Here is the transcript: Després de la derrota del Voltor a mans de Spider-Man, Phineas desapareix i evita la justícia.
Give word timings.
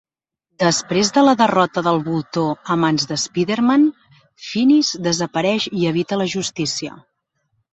Després 0.61 1.11
de 1.17 1.23
la 1.25 1.35
derrota 1.41 1.83
del 1.87 2.01
Voltor 2.07 2.73
a 2.75 2.79
mans 2.85 3.05
de 3.13 3.19
Spider-Man, 3.25 3.85
Phineas 4.47 4.91
desapareix 5.09 5.69
i 5.83 5.89
evita 5.93 6.23
la 6.23 6.31
justícia. 6.37 6.99